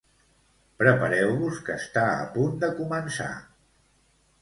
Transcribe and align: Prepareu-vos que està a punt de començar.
Prepareu-vos 0.83 1.61
que 1.69 1.77
està 1.83 2.07
a 2.25 2.27
punt 2.39 2.59
de 2.67 2.73
començar. 2.83 3.33